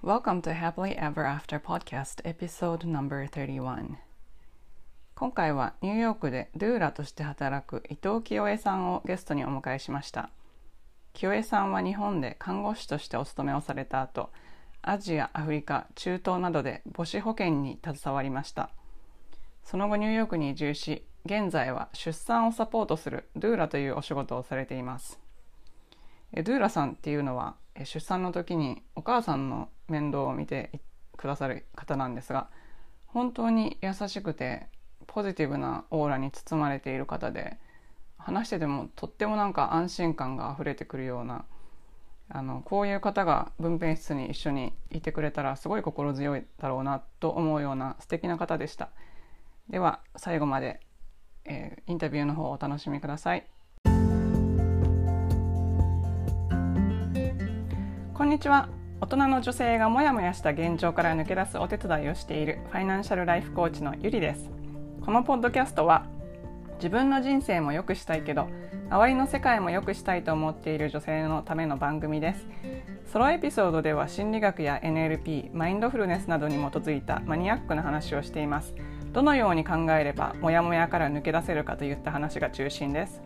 [0.00, 3.96] Welcome to Happily Ever After Podcast Episode No.31
[5.16, 10.30] 今回はニューヨークでドゥーラとして働く伊藤清江さんをゲストにお迎えしました。
[11.14, 14.30] 清江さんは日本で看護師としてお勤めをされた後
[14.82, 18.70] アジア、アフリカ、中東などで母子保健に携わりました。
[19.64, 25.18] その後ニューヨークに移住し現在は出産をサポートするドゥーラというお仕事をされています。
[26.32, 30.80] ドゥーラさんっていうのは出産の時にお母さんの面倒を見て
[31.16, 32.48] くださる方なんですが
[33.06, 34.68] 本当に優しくて
[35.06, 37.58] ポジティブなオーラに包まれている方で
[38.18, 41.44] 話しててもとってもなんか安心感が溢れてくるような
[42.30, 48.90] あのこういう方が分娩室に一緒にいてくれたらすごい心強いだろうなと思うような素敵な方でした。
[49.70, 50.80] では最後まで、
[51.46, 53.46] えー、インタビューの方をお楽しみください。
[58.12, 58.77] こんにちは。
[59.00, 64.50] 大人の女性がモヤモヤした現状から抜け出すお手伝いをしているファイナンシャルライフコーチのゆりです。
[65.04, 66.04] このポッドキャストは
[66.78, 68.48] 自分の人生も良くしたいけど
[68.90, 72.46] 周りの世界も良くしたいと思っている女性のための番組です。
[73.12, 78.74] ソロエピソードでは心理学や NLP マインドフルネスなどに基づいたマニアックな話をしています。
[79.12, 83.22] どのように考えればモヤモヤから抜け出せるかといった話が中心です。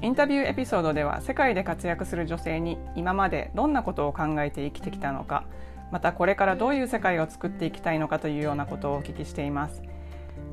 [0.00, 5.44] インタビューエピソードでは世界で活躍する女性に今までどんなことを考えて生きてきたのか
[5.90, 9.82] またこれからどういう世界を作っていきたいのかというようなことをお聞きしています。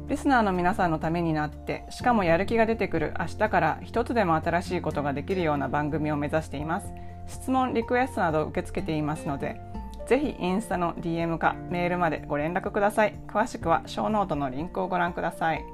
[0.07, 6.93] リスナーの皆さんのためになってしかもやる気が出てくる明日から一つでも新しいことができるような番組を目指しています。
[7.27, 9.59] 質問リクエストなど受け付けていますので
[10.05, 13.15] ぜひインスタの DM かメールまでご連絡ください。
[13.27, 15.65] 詳しくはショーノートのリンクをご覧ください。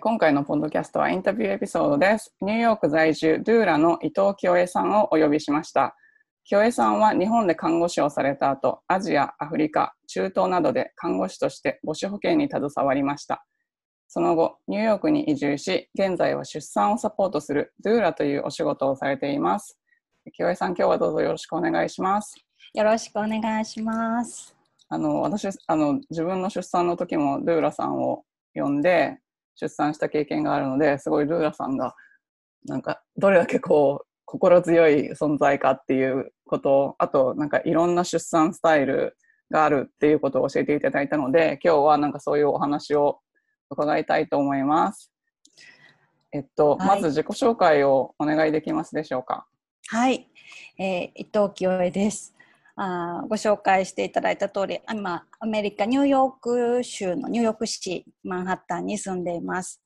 [0.00, 2.34] 今回のポッドキャストはインタビューエピソードです。
[2.40, 5.94] ニューヨーク在住、ドゥーラの伊藤清江さんをお呼びしました。
[6.44, 13.44] 清江さんは日本で看護師をされた後、アジア、アフリカ、中東などで看護師として母子保健に携わりました。
[14.08, 19.78] その後、ニューヨークに移住し、現在は出産をサポートするドゥーラというお仕事をされています。
[20.32, 22.34] 清江さん、今日はどうぞよろしくお願いします。
[22.74, 24.56] よろしくお願いします。
[24.88, 28.24] あの私あの自分の出産の時もドゥーラさんを
[28.54, 29.18] 呼んで
[29.54, 31.94] 出産した経験があるのですごいルーラさんが
[32.66, 39.16] なんかどれだけこう心強い存在かっていうことあとなんかいろんな出産スタイル
[39.50, 43.20] があるっていうことを教えていただいたので今日はなんかそういうお話を
[43.70, 45.12] 伺いたいと思います。
[46.32, 49.46] えっと、はい、まず自己紹介をお願いできますでしょうか？
[49.86, 50.28] はい、
[50.78, 52.33] えー、伊藤清江です。
[52.76, 59.80] あご紹介していただいた通り、今、アメリカ、ニューヨーク州のニューヨーク市、マンハッタンに住んでいます。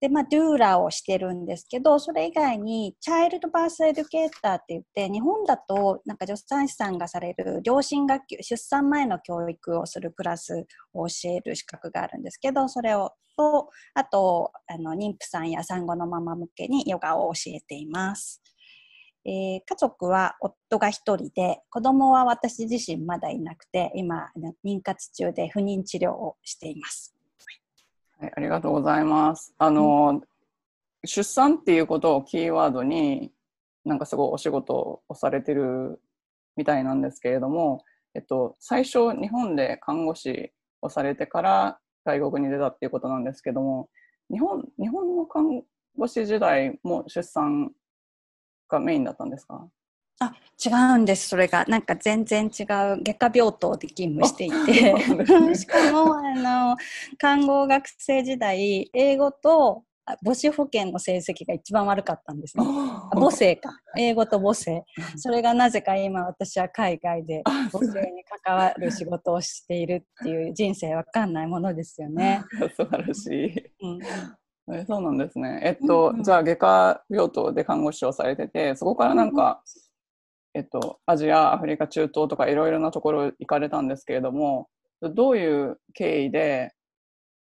[0.00, 18.40] で、まあ、ドゥーラーをしてるんですけど、それ以外に、チャイルドバースエデュケーターって言って、日本だと、なんか助産師さんがされる、両親学級、出産前の教育をするクラスを教える資格があるんですけど、それを、と、あと、あの、妊婦さんや産後のママ向けにヨガを教えています。
[19.28, 24.30] えー、家族は夫が1人で子供は私自身まだいなくて今
[24.64, 27.14] 妊活中で不妊治療をしています。
[28.18, 29.54] はい、ありがとうございます。
[29.58, 30.22] あの、うん、
[31.04, 33.30] 出産っていうことをキーワードに
[33.84, 36.00] なんかすごいお仕事をされてる
[36.56, 37.84] みたいなんですけれども、
[38.14, 43.90] えっと、最初日本で看護師をされてから外国に出たっていうことなんですけども
[44.30, 45.62] 日本日本の看
[45.98, 47.72] 護師時代も出産
[48.68, 49.66] がメインだったんですか？
[50.20, 50.32] あ
[50.64, 51.64] 違うんです、それが。
[51.66, 52.66] なんか全然違う、
[53.02, 54.94] 外科病棟で勤務していて、
[55.54, 56.76] しかもあの
[57.18, 59.84] 看護学生時代、英語と
[60.24, 62.64] 母子保険の成績が一番悪かったんですね。
[63.12, 63.70] 母性か。
[63.96, 64.82] 英語と母性。
[65.16, 72.42] それがなぜか今私は海外で母性に関わる仕事をしているっていう人生わかんないものですよね。
[72.74, 73.70] 素晴らしい。
[73.82, 73.98] うん
[74.72, 75.60] えそうなんですね。
[75.62, 79.62] えっと、うんうん、じゃあ外科病棟で看護師をされてて、そこからなんか、
[80.54, 84.68] うん、えっと、アジア、アフリカ、中東とかいろいろなところ行かれたんですけれども、
[85.00, 86.72] どういう経緯で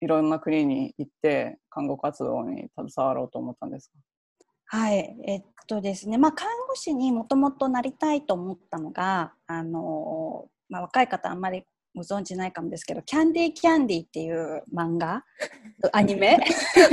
[0.01, 4.77] いろんな国に行って看護活動に携わろうと思ったんですか？
[4.77, 11.63] はい、えっとですね、まあ、看護師にもともとなりたいと思ったのが、あのまあ、若い方あんまり
[11.99, 15.23] ご存知ないかもですけど、キャンディーキャンディーっていう漫画、
[15.91, 16.39] アニメ？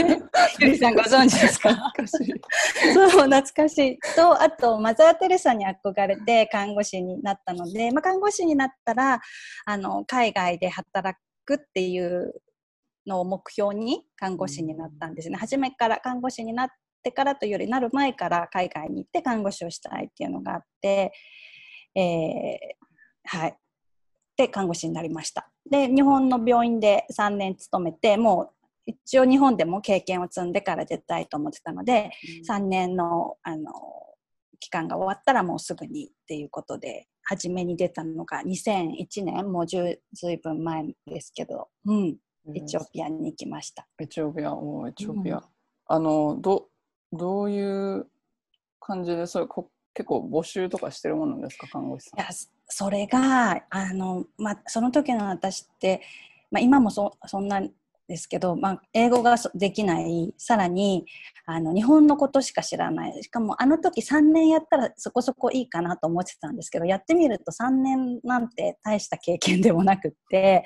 [0.59, 1.73] ゆりさんご存知ですか？
[1.75, 2.93] 懐かしい。
[2.93, 3.99] そう、懐かしい。
[4.17, 9.21] と、あと、マザー・テレサに憧れて看護師になったので、まあ、看護師になったら、
[9.65, 12.35] あの、海外で働くっていう
[13.07, 15.37] のを目標に看護師になったんですね。
[15.37, 21.13] 初めから看護師になっってからというよりなる前から海外に行って看護師をしたいっていうのがあって、
[21.95, 23.57] えー、はい。
[24.37, 25.51] で、看護師になりました。
[25.71, 28.51] で、日本の病院で3年勤めて、もう
[28.87, 32.11] 一応日本でも経験を積んでから出たいと思ってたので、
[32.49, 33.73] うん、3年のあの
[34.61, 39.99] 期間が終わったらもうすぐにっていうことで初めに出たのが2001年もうず
[40.33, 42.17] いぶん前ですけど、うん、
[42.55, 43.87] エチオピアに行きました。
[43.99, 45.43] エチオピアおエチオピア、うん、
[45.89, 46.69] あのど
[47.13, 47.61] どうい
[47.97, 48.07] う
[48.81, 52.21] 感じでそれこ結構募集とかしてるものですか看護師さん。
[52.21, 52.29] いや
[52.69, 56.03] それがあの、まその時の私って、
[56.51, 57.61] ま今もそそんな
[58.09, 60.33] ですけど、ま、英語ができない。
[60.39, 61.07] さらに
[61.45, 63.23] あの日本のことしか知らない。
[63.23, 70.65] しかもあの時3年やったらそこそこいいかなと思ってたんですけどやってみると3年なんて大した経験でもなくって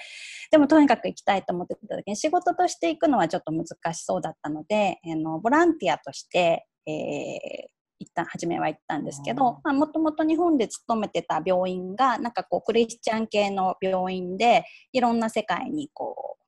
[0.50, 16.44] でもとにかく行きたいと思ってた時に仕事として行くのはちょっと難しそうだったのであのボランティアとして、えー、一旦初めは行ったんですけどもともと日本で勤めてた病院がなんかこうクリスチャン系の病院でいろんな世界にこう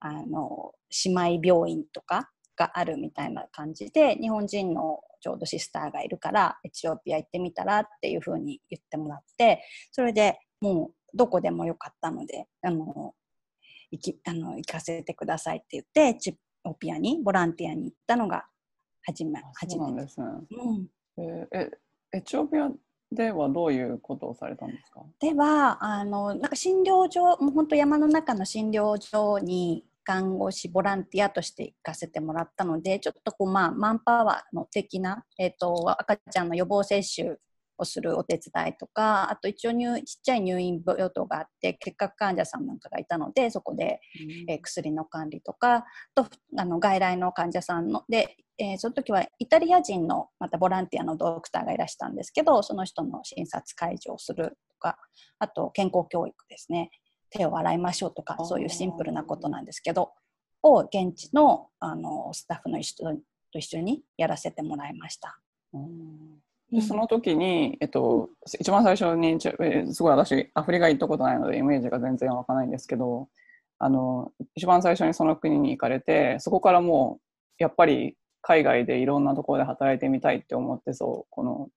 [0.00, 0.72] あの
[1.04, 13.14] 姉妹病院とかがあるみたいな感じで日本人のちょうどシスターがいるからエチオピア行ってみたらっていうふうに言ってもらってそれでもうどこでもよかったのであの
[13.92, 18.46] 行きあの行かせてくださいって言ってエチオピアにボランティアに行ったのが
[19.04, 20.26] 初め初めですね。
[21.16, 21.70] うん、え
[22.12, 22.70] エチオピア
[23.12, 25.02] ではどういうことをされたんですか？
[25.20, 37.36] ではあのなんか診療所もう本当山の中の診療所に看護師ボランティアとして行かせてもらったのでちょっとこう、まあ、マンパワーの的な、えーと、赤ちゃんの予防接種
[37.80, 44.00] をするお手伝いとかあと一応入ちっちゃい入院病棟があって結核患者さんなんかがいたのでそこで、
[44.48, 45.84] えー、薬の管理とか
[46.14, 54.98] とあの外来の患者さんので、えー、その時はイタリア人のまたボランティアのドクターがいらしたんですけどその人の診察介助をするとか
[55.38, 56.90] あと健康教育ですね。
[57.32, 60.10] 手を洗いましょうとかそういうシンプルなことなんですけど
[60.64, 63.04] を現地のあのスタッフの人
[63.52, 65.38] と一緒にやらせてもらいました。
[66.72, 68.30] でその時に、えっと、
[68.60, 73.28] 一番最初にすごい私アフリカ行ったことないのでイメージが全然わかないんですけど
[73.78, 77.18] あの一番最初にその国に行かれてそこからも
[77.58, 81.68] うやっぱり海外でいろんなところで働いてみたいって思ってそうこの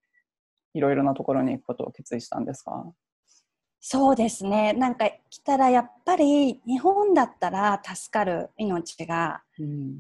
[0.76, 2.86] いろいろなところに行くことを決意したんですか？
[3.86, 4.72] そうですね。
[4.72, 9.42] なんか来たらやっぱり日本だったら助かる命が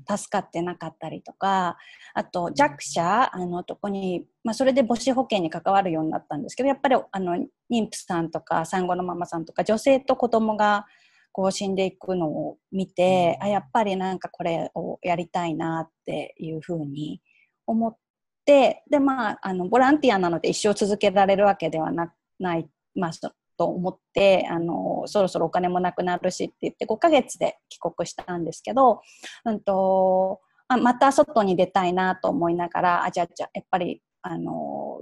[0.09, 1.75] 助かってなかったりとか、
[2.15, 10.85] うん、あと弱者あのとこに、まあ、それで母子保険に関わるようになったんですけどやっぱりあの妊婦さんとか産後のママさんとか女性と子供が
[11.33, 17.21] こう死んでいくのを見て、うん、あやっぱりなんかこれをやりたいなっていうふうに
[17.67, 17.97] 思っ
[18.45, 23.11] てでまああのボランティアなので一生続けられるわけではなない、まあ、
[23.57, 29.01] と思ってあのそろそろお金もなくなるしって言って5ヶ月で帰国したんですけど、
[29.45, 34.99] うんと、あまた外に出たいなと思いながらあじゃあじゃあやっぱりあの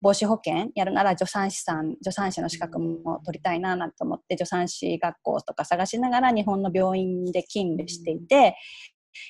[0.00, 8.56] 防止保険やるなら助産師さん助産師の資格も取りたいななんて思って助産師学校とか探しながら日本の病院で勤務していて、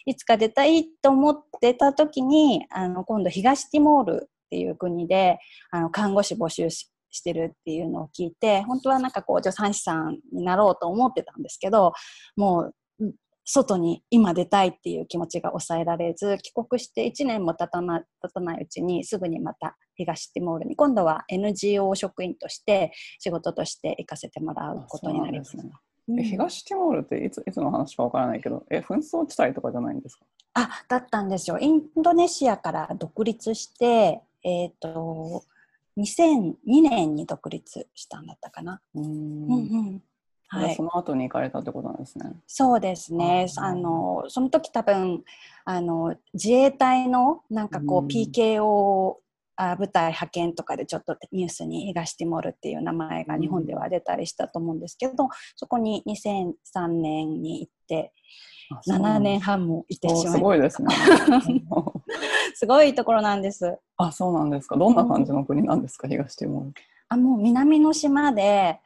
[0.06, 5.38] いつか出たいと思ってた時にあの今度東ティモールっていう国で
[5.70, 6.68] あの看護師募集
[7.10, 11.92] ししてるっていうのを聞いて本当はなんかこう助産師さんになろうと思ってたんですけど
[12.36, 12.74] もう
[13.50, 25.56] 外に今出たいっていう気持ちが抑えられず帰国して1年も経たな経たないうちにすぐにまた東ティモールに今度は NGO 職員として仕事として行かせてもらうことになります。
[25.56, 25.62] ね。
[26.08, 30.26] うん、東ティモールっていついつの話かわからないけどえ紛争地帯とかじゃないんですか？
[30.52, 31.58] あだったんですよ。
[31.58, 35.44] インドネシアから独立してえっ、ー、と
[35.98, 38.80] 2002年に独立したんだったかな。
[38.94, 40.02] うんうん
[40.50, 42.32] はい、その後に行かれたってことなんですね。
[42.46, 43.46] そうですね。
[43.58, 45.22] あのその時多分
[45.66, 49.16] あの自衛隊のなんかこう PKO
[49.56, 58.12] あ部隊派遣とかでちょっとニュースに東ティモールっていう名前が日本では出たりしたと思うんですけど、そこに2003年に行って
[58.86, 60.88] 7年半もいてしまいすごいですね。
[62.54, 63.78] すごいところなんです。
[63.96, 64.76] あ、そうなんですか。
[64.76, 66.74] どんな感じの国なんですか、東ティモール。
[67.08, 68.80] あ、もう南の島で、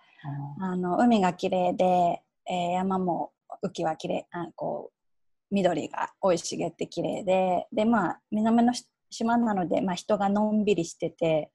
[0.61, 8.73] あの海が綺麗で、えー、山も雨季は綺麗あこう緑が生い茂って綺麗で、でまあ南の
[9.11, 11.51] 島なので、まあ人がのんびりしてて、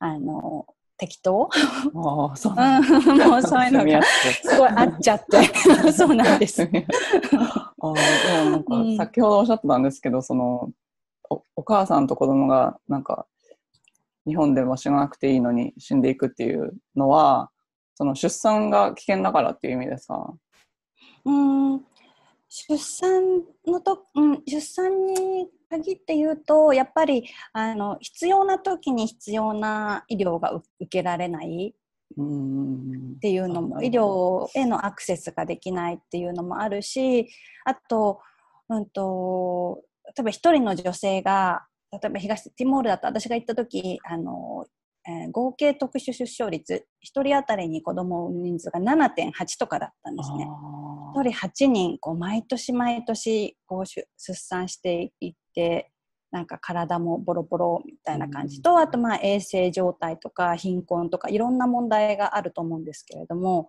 [0.00, 0.66] あの
[0.98, 1.48] 適当
[1.94, 2.82] ああ、そうなん
[3.30, 5.44] もうそういうのがすごいあっちゃって
[5.92, 6.62] そうなんです。
[6.62, 6.80] あで
[7.78, 7.94] も
[8.50, 10.70] なんか先ほどおっしゃってたんですけど、その
[11.30, 13.26] おお母さんと子供がなんか
[14.26, 17.50] 日本で場所がなくていいのに死んでいくっていうのは
[17.94, 20.34] その出産が危険だからっていう意味ですか？
[21.24, 21.84] うん
[22.48, 31.74] 出産のと、うん、出産に限って言うとやっぱりあの必要な時に必要な医療が受けられない
[32.12, 37.28] っていうのも医療へのアクセスができないっていうのもあるし
[37.64, 38.20] あと,、
[38.68, 44.66] うんと、例えば一人の女性が例えば東ティモールだと私が行った時あの、
[45.06, 50.46] えー、合計特殊出生率1人当たりに子供を産む人数が7.8とかだったんですね。
[51.14, 55.90] 1人8人こう毎年毎年こう出産していって
[56.32, 63.66] なんか体もボロボロみたいな感じと、あとまあ衛生状態とか貧困とかいろんな問題があると思うんですけれどもやっ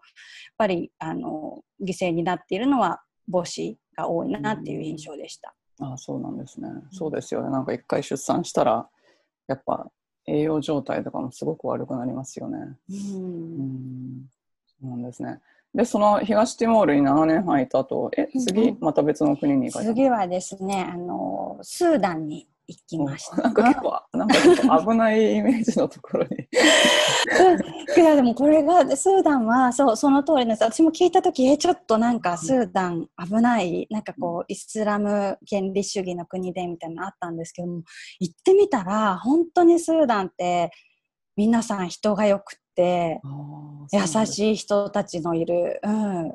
[0.58, 3.02] ぱりあの犠牲になっているのは
[3.32, 5.56] 母子が多いなっていう印象でした。
[5.80, 6.70] ああそうなんですね。
[6.92, 7.50] そうですよね。
[7.50, 8.88] なんか一回出産したら
[9.48, 9.90] やっぱ
[10.26, 12.58] 栄養状態とかもすごく悪くなりますよね。
[12.90, 14.30] うん、うん
[14.80, 15.40] そうなんですね。
[15.74, 23.38] で、その東ティモールに7年半いた後、え、次、また別の国に行かれた次はですね、あの、スーダンに行きました。
[23.44, 26.30] なんか結構、なんか危ないイメージのところに。
[27.96, 30.64] いや、でもこれが、スーダンは、そう、その通りです。
[30.64, 37.84] 私も聞いたとき、え、ちょっとなんかスーダン危ない、なんかこう、イスラム原理主義の国でみたいなのあったんですけども、
[38.20, 40.72] 行ってみたら、本当にスーダンって、
[41.38, 43.22] 皆さん人がよくて
[43.94, 46.34] 優しい人たちのいる、うん、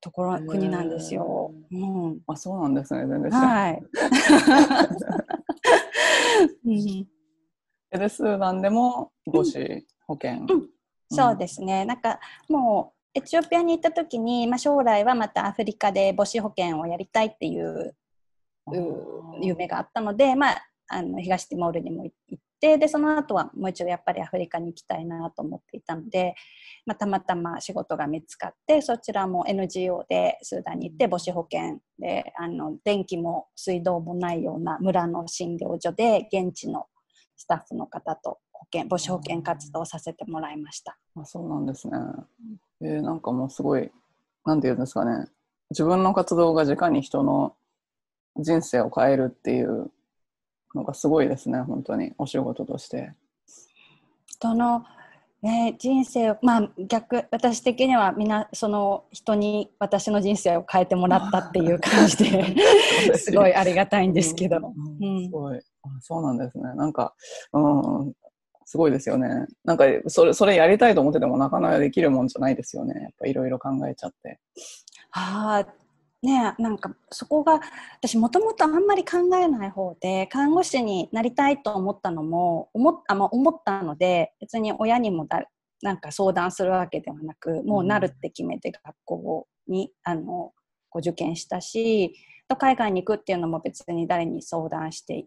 [0.00, 1.52] ところ国なんですよ。
[1.72, 3.82] うん、あそうなんですね全然はい。
[7.90, 10.68] でスーダンでも母子保険、うん、
[11.10, 11.84] そうですね。
[11.84, 17.96] なんかもうエチオピアに行った時に、まあ、将来はまたアフリカで母子保険をやりたいっていう
[19.40, 26.34] 夢があったので、まあ、あの東ティモールにも行ってでその後はもう一度やっぱりアフリカに行きたいなと思っていたので、
[26.84, 36.86] まあ、たまたま仕事が見つかってそちらも NGO でスーダンに行って母子保険であの電気も水道もないような村の診療所で現地の
[37.36, 40.96] スタッフの方と保険母子保険活動をさせてもらいました。
[41.16, 41.98] あそうなんですね、
[42.80, 43.90] えー、なんかもうすごい
[44.44, 45.26] なんて言うんですかね。
[45.70, 47.54] 自分の活動が直に人の
[48.36, 49.90] 人生を変えるっていう
[50.76, 53.12] のがすごいですね本当にお仕事として。
[54.26, 54.84] 人の、
[55.42, 62.54] ね、人生をまあ逆私的にはみんなその人に私の人生を変えてもらったっていう感じで
[63.16, 64.60] すごいありがたいんですけど。
[64.60, 67.14] すごいあそうなんですねなんか、
[67.52, 67.60] う
[68.08, 68.14] ん、
[68.66, 69.46] すごいですよね。
[69.64, 73.00] なんかそれそれやりたいと思っててもなかなかできるもんじゃないですよね。
[73.00, 74.40] やっぱいろいろ考えちゃって。
[75.12, 75.85] ああ
[76.22, 77.60] ねなんかそこが
[77.98, 85.44] 私もともとあんまり考えない方で看護師になりたいと思ったのも思あ、まあ、思ったので別に親にもだ
[85.82, 90.52] なんか相談するわけではなくもうなるって決めて学校にあの
[90.88, 92.14] こう受験したし
[92.48, 95.26] と海外に行くっていうのも別に誰に相談して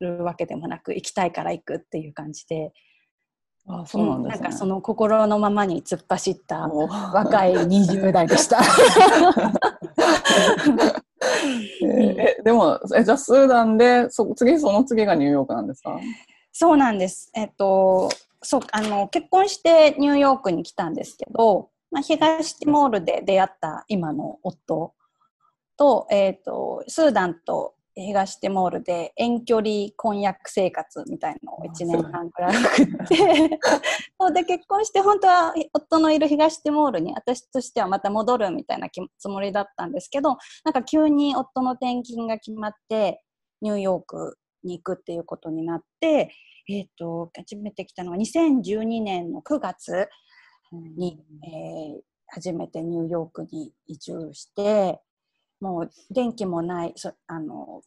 [0.00, 2.72] るわけでもなく行きたいから行くっていう感じで。
[3.66, 8.58] あそうなんです、ね、なんかその心のままに突っ走った若い20代でした。
[11.82, 15.98] えでもえじゃあスーダンでそ次その次がニューヨークなんですか？
[16.52, 17.30] そうなんです。
[17.34, 18.08] えっと
[18.42, 24.94] そうあの結婚してニューヨークに来たんですけど、まあ、東ティモールで出会った今の夫
[25.76, 33.58] と,、えっとスーダンと東ティモールで遠距離婚約生活みたいのを1年半くらい送って
[34.18, 38.88] そうで結婚して本当は夫のいる東ティモールに私としてはまた戻るみたいな
[39.18, 43.22] つもりだったんですけどなんか急に夫の転勤が決まって
[43.60, 46.30] ニューヨークに行くっていうことになって、
[46.68, 50.08] えーと、初めて来たのは2012年の9月
[50.96, 55.00] に、えー、初めてニューヨークに移住して
[55.60, 57.82] もう電気もないそあの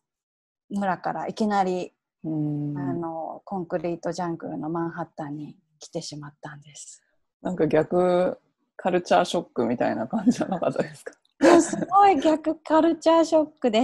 [0.69, 7.03] 村からいきなりあのコンクリートジャングルのマンハッタンに来てしまったんです。
[7.41, 8.39] なんか逆
[8.77, 11.13] カルチャーショックみたいな感じじゃなかったですか？
[11.61, 13.81] すごい逆カルチャーショックで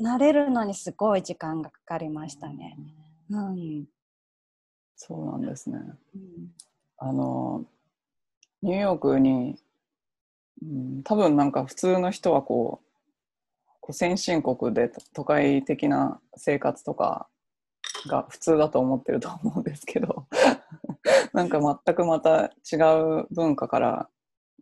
[0.00, 2.78] 慣れるのにすごい時間がかかりましたね。
[3.30, 3.84] うん、
[4.96, 5.78] そうなんですね。
[6.14, 6.52] うん、
[6.98, 7.64] あの
[8.62, 9.56] ニューヨークに、
[10.62, 12.83] うん、多分なんか普通の人はこう
[13.84, 17.28] こう先進国で都会的な生活とか
[18.06, 20.26] が普通だと思ってると思うんですけど
[21.34, 24.08] なんか全くまた違う文化から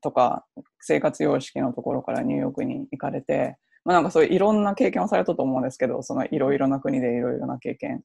[0.00, 0.44] とか
[0.80, 8.04] 生活様式のところからニューヨークに行かれてまあ、なんかそういういろんな経験をされたと思うんですけど、そのいろいろな国でいろいろな経験。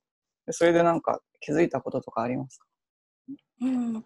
[0.49, 2.65] それでなんか気づいたこととかありますか？
[3.61, 4.03] うんなん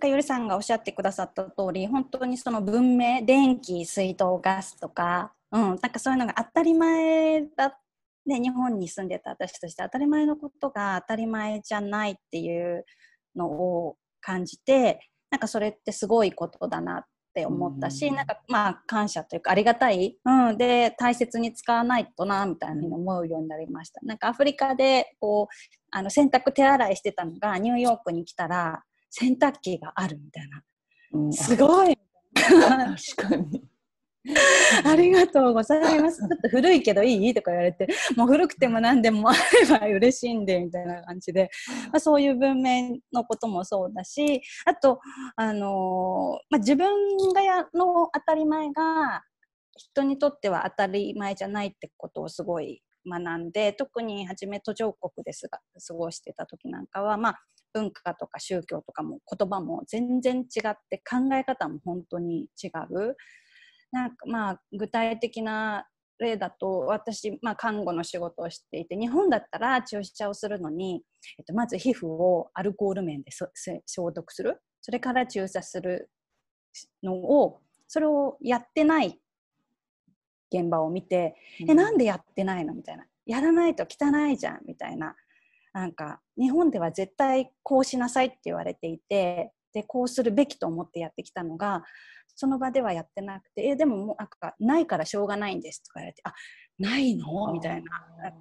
[0.00, 7.78] かよりさんがおっしゃってくださった通り本当にその文明電気水道ガスとか、うん、なんかそういうのが当たり前だ
[8.26, 12.84] ね、日本に住んでた私として当たり前のことが当たり前じゃないっていう
[13.36, 24.00] のを感じてなんかそれってすごいことだなって思ったし、うん、なんかまあ感謝というかありがたい、うん、で大切に使わないとなみたいに思うようになりました。
[24.04, 25.54] なんかアフリカでこう
[25.90, 30.62] あの洗濯手洗いしてたのがニューヨークに来たら洗濯機があるみたいな、
[31.12, 31.98] うん、すごい。
[32.34, 33.62] 確かに
[34.84, 36.18] ありがとうございます。
[36.18, 37.34] ちょっと古いけどいい？
[37.34, 41.50] とか言われて、もう古くても何でもあれば嬉しいんで、みたいな感じで、
[41.92, 45.00] まあ、そういう文面のこともそうだし、あと、
[45.36, 46.88] あのー、まあ、自分
[47.34, 49.22] がやの当たり前が
[49.76, 57.40] 人にとっては当たり前じゃないってことをすごい学んで、特に初め途上国ですが過ごしてた時なんかは、まあ、
[57.74, 63.16] 文化とか宗教とかも言葉も全然違って考え方も本当に違う。
[63.94, 65.86] なんかまあ具体的な
[66.18, 71.02] 例だと私、まあ、看護の仕事をしていて日本だったら注射をするのに、
[71.38, 73.30] えっと、まず皮膚をアルコール面で
[73.86, 74.60] 消毒する。
[74.80, 76.10] それから注射する
[77.02, 79.18] のをそれをやってない
[80.52, 83.04] 現場を見て、うん、えなんでやってないのみたいな。
[83.26, 85.14] やらないと汚いじゃんみたいな。
[85.72, 91.82] なんか日本では絶対こうしなさいって言われていてでこうするべきと思ってやってきたのが
[92.36, 96.32] その場ではやってなくて、えでももうなんかないからしょうがないんですとか言われて、あ
[96.78, 97.52] ないの？
[97.52, 97.90] みたいな。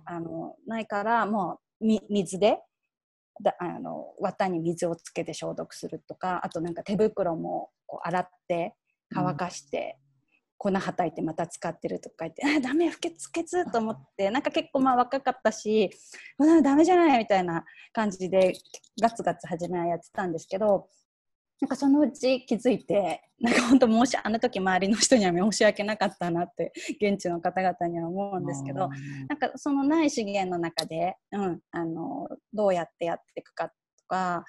[0.06, 2.60] あの、ないからもう水で
[3.42, 8.74] だあの綿に水をつけて消毒するとか、あとなんか手袋もこう洗って
[9.14, 9.98] 乾かして、
[10.58, 15.90] 粉はたいてまた使ってるとか言って「あダメ不潔不潔」と思ってなんか結構まあ若かったし
[16.64, 18.54] 「ダメじゃない」みたいな感じで
[19.02, 20.88] ガツガツ初めはやってたんですけど
[21.62, 28.90] なんかそのうち気づいてなんか本当申しあの時周りの人には申し訳なかったなって現地の方々には思うんですけど
[29.30, 33.74] なんかそのない資源の中で、うん、あのどうやってやっていくかと
[34.08, 34.44] か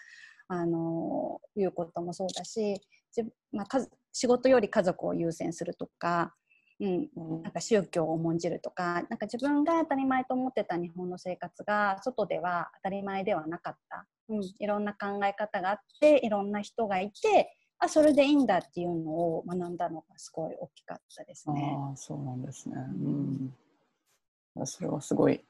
[0.49, 2.81] あのいうこともそうだし
[3.13, 3.67] じ、まあ、
[4.13, 6.35] 仕事より家族を優先するとか
[6.81, 7.09] うん、
[7.43, 21.77] なんか宗教を重んじるとかなんか自分が当たり前と思ってた日本の生活が外では当たり前ではなかった、うん、いろんな考え方があっていろんな人がいてあそれでいいんだっていうのを学んだのがすごい大きかったですね。
[21.93, 22.77] あそうなんですね、
[24.57, 25.45] うん、それはすごい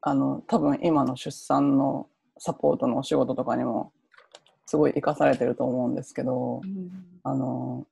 [0.00, 3.92] あの多分今の出産のサポートのお仕事とかにも
[4.66, 6.90] すごい生かされてると思うんですけど、うん、
[7.22, 7.86] あの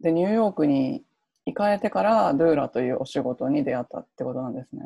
[0.00, 1.04] でニューヨークに
[1.46, 4.82] 行かれてからドゥーラというお仕事に出会ったってことなんですね。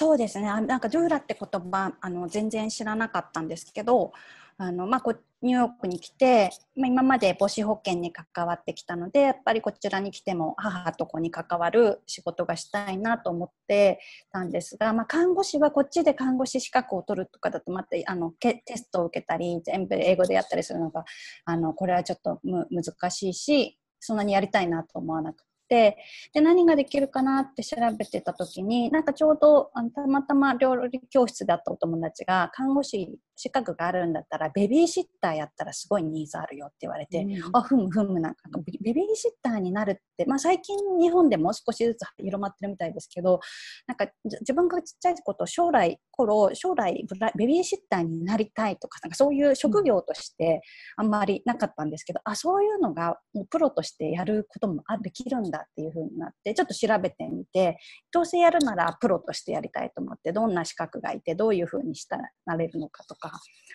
[0.00, 0.46] そうですね。
[0.46, 4.12] なんかドゥーラって言葉あの全然知らなかったんですけど
[4.56, 13.98] あの、まあ、こニューヨークに来て、まあ、今まで母子保険に関わってきたのでやっぱりこちらに来ても母と子に関わる仕事がしたいなと思って
[14.30, 21.04] たんですが、まあ、看護師はこっちで看護師資格を取るとかだとまたあのテストを受けたり全部英語でやったりするのが
[21.44, 25.98] あのこれはちょっと難しいしそんなにやりたいなと思わなくて
[26.32, 38.40] で何ができるかなって調べてた時になんかちょうどあのたまたま料理教室だったお友達が看護師資格があるんだったらベビーシッターやったらすごいニーズあるよって言われて、うん、あふむふむなんか
[38.80, 43.38] ベビーシッターになるって、まあ、最近日本でも少しずつ広まってるみたいですけど
[43.86, 50.60] なんか自分がちっちゃいこと将来頃将来ベビーシッターになりたいとかなんかそういう職業として
[50.96, 57.78] あんまりなかったんですけど、うん、あそういうのがもうプロとしてやることもできるんだっていう風になってちょっと調べてみて
[58.12, 63.32] どうせやるならプロとしてやりたいと思ってどんな資格がいてどういう風にしたなれるのかとか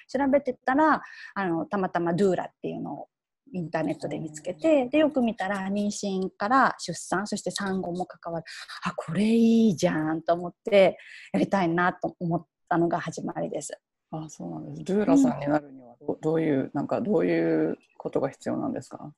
[0.07, 1.01] 調べてたら
[1.35, 3.07] あのたまたまドゥーラっていうのを
[3.53, 8.45] インターネットで見つけてでよく見たら妊娠から出産そして産後も関わる
[8.83, 10.97] あこれいいじゃんと思って
[11.31, 13.77] やりたいなと思ったのが始まりです。
[14.11, 14.83] あそうなんです。
[14.85, 19.11] ドゥーラさんになるにはど,、うどういうなんかどういうことが必要なんですか？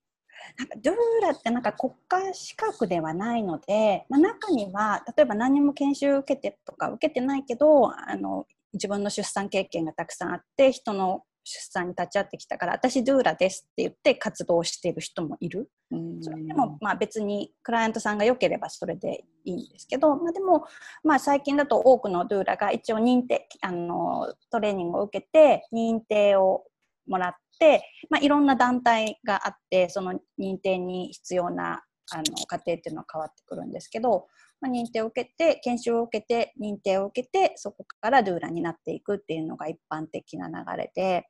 [0.57, 20.65] なんかドゥーラってなんか国家資格ではないので、まあ、中には例えば何も研修受けてとか受けてないけどあの自分の出産経験がたくさんあって人の出産に立ち会ってきたから私ドゥーラですって言って活動している人もいる、うん、それでもまあ別にクライアントさんが良ければそれでいいんですけど、まあ、でも
[21.03, 26.63] まあ最近だと多くのドゥーラが一応認定あのトレーニングを受けて認定を
[27.07, 34.27] もらって、まあ、いろんな団体があってその認定に必要なあの過程っていうのは変わってくるんですけど、
[34.61, 41.25] まあ、認定を受けて研修を受けて認定を受けてそこからドゥーラになっていくっていうのが一般的な流れで、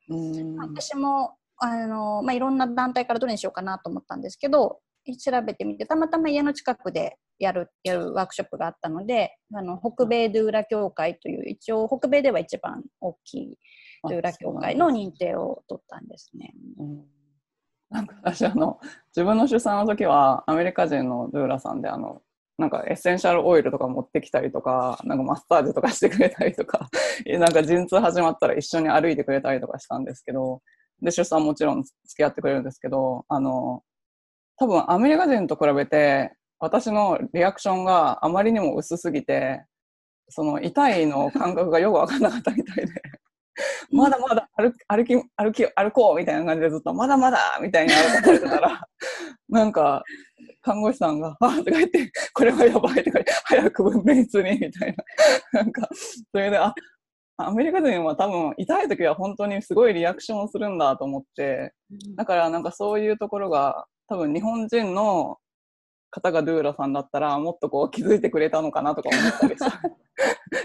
[0.58, 4.80] 私もあの、まあ、いろんな団体からどれにしようかなと思ったんですけど
[5.14, 13.58] 調べてみてたまたま家の近くでやるやるワークショップがあったのであの北米ドゥーラ協会という一応北米では一番大きい
[14.08, 16.54] ドゥーラ協会の認定を取ったんですね。
[17.90, 18.80] なんか私あの
[19.14, 22.20] 自分の出産の時はアメリカ人のドゥーラさんであの
[22.58, 26.88] なんかエッセンシャルオイルとか持ってきたりとかなんかマッサージとかしてくれたりとか
[27.38, 30.62] なんか陣痛始まったら一緒に歩いてくれたりとかしたんですけど
[31.00, 33.82] で出産もちろん付き合ってくれるんですけどあの
[34.56, 39.64] 多分アメリカ人と比べて私のリアクションがあまりにも薄すぎて
[40.30, 42.92] その痛いの感覚がよく分かんなかったみたいで
[43.90, 48.88] まだまだ歩歩き、歩き、歩こうみたいな感じでずっと、まだまだみたいに歩かれてたら、
[49.48, 50.02] なんか、
[50.62, 55.04] 看護師さんが、あとか言って、これはやばいとか、早く分娩室に、みたいな。
[55.60, 55.88] なんか、
[56.32, 56.74] それで、あ、
[57.38, 61.72] アメリカ人は多分痛い時は本当にすごいリアクションをするんだと思って、
[62.16, 65.36] だからなんかそういうところが多分日本人の
[66.10, 69.82] 方がドゥーラさんだったらもっとこう気づいてくれたのかなとか思ったりした。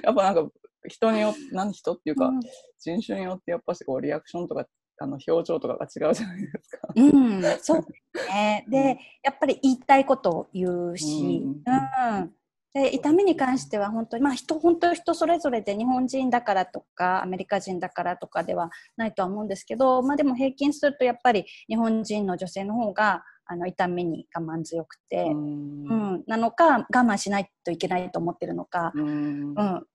[0.02, 0.50] やっぱなんか
[0.88, 2.40] 人によって何人っていうか、うん、
[2.80, 4.66] 人種によってやっぱしこうリアクションとか
[5.00, 6.88] あの表情とかが違うじゃないですか。
[6.96, 7.86] うん、そう
[8.30, 8.66] ね。
[8.70, 12.34] で、やっぱり言いたいことを言うし、うん、うん
[12.74, 29.86] で痛みに関しては本当に、まあ人、本当人それぞれで日本人だからとかアメリカ人だからとかではないとは思うんですけど、まあ、でも平均するとやっぱり日本人の女性の方があの痛みに我慢強くて、うん、うん、なのか我慢しないといけないと思ってるのか、うん、うん、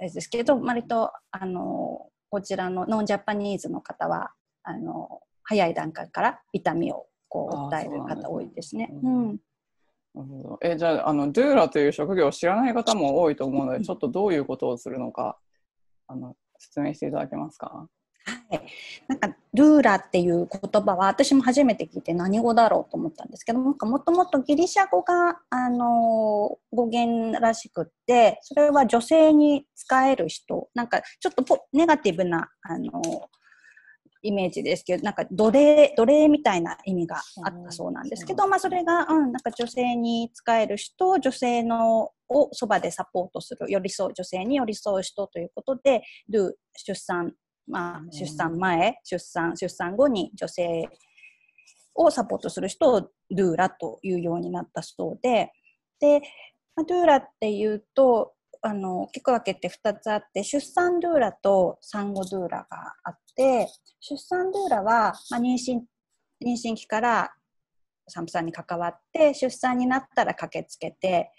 [0.00, 8.90] ですけど割とあのこちらのノンジャパニーズの方はあの早い段階から痛みをこう訴える方多いですね。
[9.02, 9.26] うん、
[10.14, 10.58] なるほど。
[10.62, 15.38] えじゃああのドゥーラという職業を知らない方も多いと思うので、ちょっとどういうことをするのか
[16.06, 17.88] あの説明していただけますか？
[18.26, 18.62] はい、
[19.06, 33.02] なんかルーラっていう言葉は私も初めて聞いて何語だろうと思ったんですけどもともとギリシャ語があの語源らしくってそれは女性に使える人なんかちょっとネガティブなあの
[34.22, 47.34] イメージですけどなんか奴隷奴隷みたいな意味があったそうなんですけど、まあ、それが、うん、なんか女性に使える人女性のをそばでサポートする寄り添う女性に寄り添う人ということでドゥ出産
[47.66, 50.88] まあ、出産前、出産、出産後に女性
[51.94, 55.52] をサポートする人をドゥーラというようになったそうで、
[56.00, 56.20] で、
[56.76, 63.68] ドゥーラっていうと、あの、大きく分けて2つあって、出産ドゥーラと産後ドゥーラがあって、
[64.00, 65.80] 出産ドゥーラは、まあ、妊娠、
[66.44, 67.32] 妊娠期から
[68.08, 71.30] 産婦さんに関わって、出産になったら駆けつけて、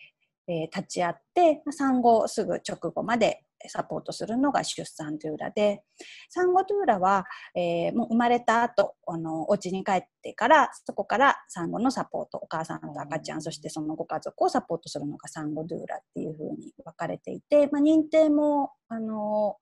[0.47, 5.83] えー、立ち会って、産後すぐ直後までサポートするのが出産ドゥーラで。
[6.29, 7.25] 産後ドゥーラは、
[7.55, 19.57] えー、もう生まれた後あのお家に帰ってからそこから産後のサポートお母さんと赤ちゃんそしてそのご家族をサポートするのが産後ドゥーラっていうふうに分かれていて、まあ、認定もあの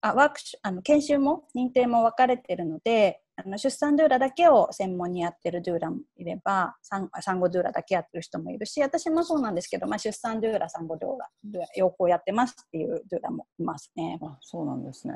[0.00, 14.18] あワークあの研修も認定も分かれてるのであの出産ドゥーラだけを専門にやってるドゥーラもいれば産後ドゥーラだけやってる人もいるし私もそうなんですけど、まあ、出産ドゥーラ産後ドゥーラドゥーラ両方やってますっていうドゥーラもいますね。
[14.22, 15.14] あそうなんですね。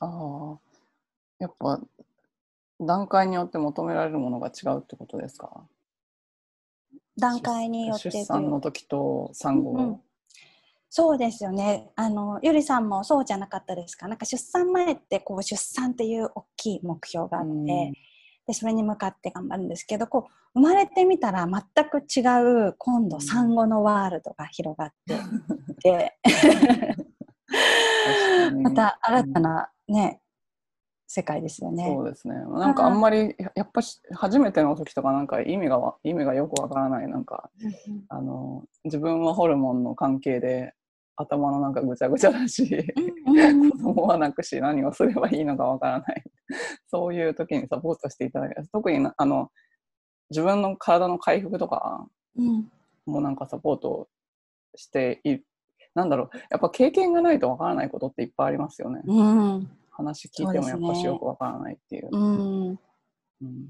[0.00, 0.58] ああ。
[1.40, 1.80] やっぱ
[2.80, 5.66] 段階によって求められるものが違うってことですか？
[7.18, 10.00] 段階によって出産の時と産後、
[10.92, 11.92] そうですよね。
[11.94, 14.08] あの、ゆりさんもそうじゃなかったですか？
[14.08, 17.92] なんか出産前ってこう出産っていう大きい目標があって、うん、で、
[18.52, 22.22] それに向かって頑張るんですけど、こう、生まれてみたら全く違
[22.70, 25.16] う、今度産後のワールドが広がって
[25.84, 26.16] で、
[28.60, 30.20] また新たなね、
[31.06, 31.86] 世界ですよね。
[31.86, 32.34] そうですね。
[32.34, 37.48] なんかあんまり、やっぱし初めての時とかなんか意味が意味がよくわからないなんか、
[38.08, 40.74] あの自分はホルモンの関係で
[41.16, 42.68] 頭のなんかぐちゃぐちゃだし、
[43.82, 46.24] 子供はなくし何をすればいいのかわからない。
[46.88, 49.50] そういう時にサポートしていただいて特にあの
[50.30, 52.06] 自分の体の回復とか
[53.06, 54.08] もなんかサポート
[54.74, 55.38] してい
[55.94, 59.02] なんだろうやっぱ経験がないとわからないことっていっぱいありますよね。
[59.04, 62.08] うん、話聞いてもやっぱしよくわからないっていう。
[62.10, 62.78] う、ね、
[63.42, 63.68] うん、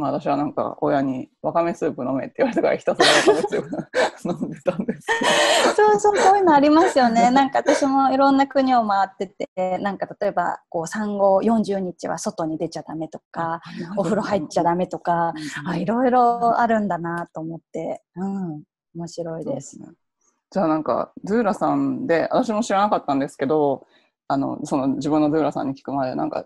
[0.00, 5.06] まあ私はなんか親にわかめスープ飲めって言われたからひたすらわかめスープ飲んでたんです
[5.76, 7.30] そうそう、そういうのありますよね。
[7.30, 13.60] なんか私もいろんな国を回ってて、なんか例えばこう産後40日は外に出ちゃダメとか、
[13.96, 15.34] お風呂入っちゃダメとか、
[15.66, 18.62] あいろいろあるんだなと思って、うん、
[18.94, 19.78] 面白いです。
[19.78, 19.88] ね。
[20.50, 23.86] じゃあなんかドゥーラさんで私も知らなかったんですけど
[24.26, 26.44] あのその自分のドゥーラさんに聞くまでなんか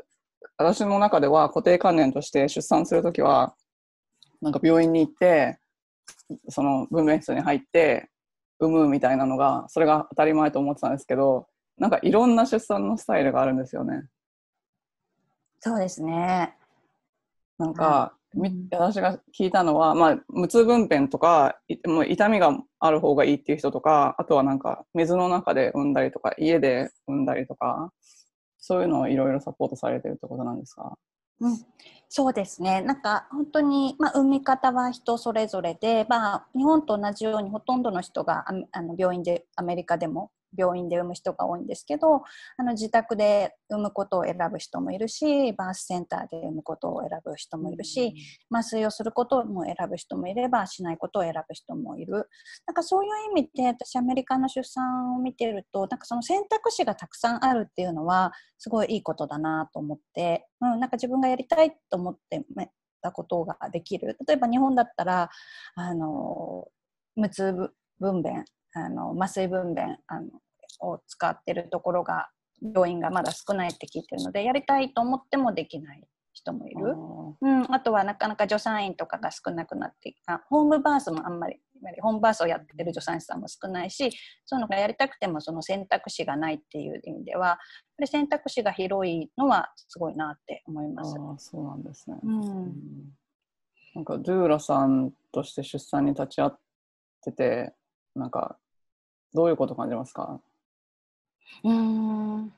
[0.56, 3.54] 私の中では固定観念として出産するときは
[4.40, 5.58] なんか病院に行って
[6.48, 8.08] その分娩室に入って
[8.60, 11.46] 産むみたいなのがそれが当たり前と思ってたんですけど
[11.78, 14.04] なんかいろんな出産のスタイルがあるんですよね。
[15.60, 16.54] そうですね。
[17.58, 27.92] なんか、みうん私が聞いたのは、まあ、無痛分娩とかいもう痛みがある方がいいっていう人とかあとはなんか水の中で産んだりとか家で産んだりとか
[28.66, 30.96] そういうのをいろいろサポートされてるってことなんですか？
[31.40, 31.58] うん、
[32.08, 32.80] そうですね。
[32.80, 42.22] なんか本当に、まあ、産み方は人それぞれで、まあ、日本と同じようにほとんどの人がああの病院でアメリカでも病院で産む人が多いんですけど
[42.56, 48.14] あの自宅で産むことを選ぶ人もいるしバースセンターで産むことを選ぶ人もいるし、
[48.50, 52.28] 麻酔をすることも選ぶ人もいればしないことを選ぶ人もいる。
[52.66, 62.44] なんかそういう意味で私アメリカの出産を見てるとなんかその選択肢がたくさんあるっていうのはすごいいいことだなと思って、うん、なんか自分がやりたいと思って
[63.02, 64.16] たことができる。
[64.26, 65.30] 例えば日本だったら
[65.74, 66.68] あの
[67.16, 70.30] 無痛分娩あの麻酔分娩あの
[70.80, 72.28] を使ってるところが
[72.62, 76.94] 病院がまだ少ないって聞いてるのでやりたいと思ってもできない人もいる。
[77.40, 81.60] うん、あとはなかなか助産院とかが少なくなってあホームバースもあんまり
[82.00, 84.10] ホームバースをやってる助産師さんも少ないし
[84.46, 87.56] そういうのがやりたくてもその選択肢がないっていう意味ではやっ
[87.98, 91.14] ぱり選択肢が広いのはすごいなって思います。
[91.50, 92.74] そうなんですね、うんうん
[93.94, 96.50] なんかドゥーラさんとして出産に立ち会っ
[97.22, 97.72] てて
[98.16, 98.58] なんか
[99.32, 100.40] どういうこと感じますか？
[101.62, 102.54] うーん。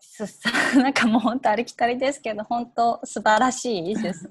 [0.00, 4.30] 出産 なんかもう本当ありきたりですけど本当素晴らしい出産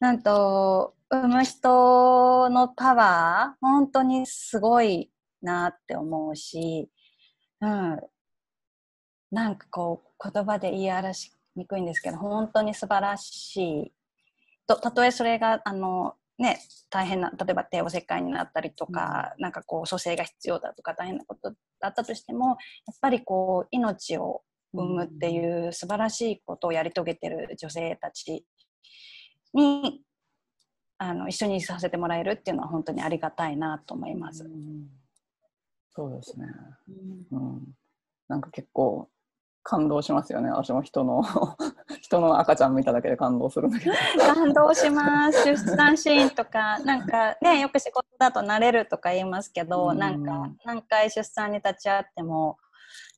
[0.00, 0.12] な。
[0.12, 5.10] んと産む人のパワー本当にすごい
[5.42, 6.88] なって思うし、
[7.60, 8.00] うん、
[9.32, 13.92] なんかこう言葉で言い表しにくいんですけど本当に素晴らしい。
[14.66, 22.56] とたとえそれがあのね大変な例えば帝王切開になったりとか、なんかこう蘇生が必要だとか大変なことだったとしてもやっ
[23.00, 28.44] ぱりこう命を産むっていう素晴らしいことをやり遂げてる女性たち
[29.54, 30.02] に
[30.98, 34.44] あの一緒にさせてもらえるっていうのは本当にありがたいなと思います。
[34.44, 34.88] うん。
[35.98, 36.46] そうですね、
[37.32, 37.74] うん、
[38.28, 39.08] なんか結構
[39.64, 41.24] 感動しますよね私も人の
[42.08, 43.92] 人の赤ちゃん見ただけで感動するんだけど。
[44.34, 45.44] 感動します。
[45.44, 49.98] 出産シーンとかなんかね よく仕事だと慣れるとか言いますけど、うん。
[49.98, 52.56] なんか何回出産に立ち会っても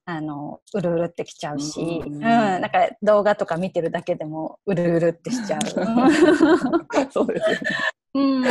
[0.05, 2.21] あのうるうるってきちゃうし、ううんん。
[2.21, 5.61] なんか動画とか見てるだけでもうるうるってしちゃう。
[7.13, 7.61] そうですよね。
[8.15, 8.45] うん。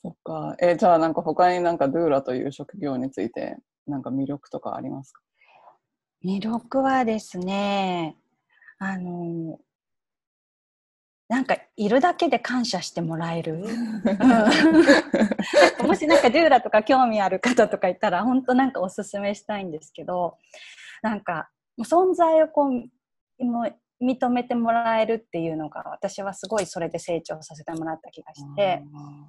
[0.00, 0.54] そっか。
[0.60, 3.56] えじゃあなんか他になんかドゥーラという職業について
[3.88, 5.22] なんか魅力とかありますか？
[6.24, 8.16] 魅力はですね
[8.78, 9.58] あの
[11.28, 13.66] なんかいるだけで感謝してもらえる、 うん
[15.86, 20.38] もしなんかデューラとか興味ある方とかいたら本当なんかおすすめしたいんですけど
[21.02, 22.70] なんか存在をこう
[23.44, 28.82] もう認めてもらえるっていうのが私はすごいそれで成長させてもらった気がして。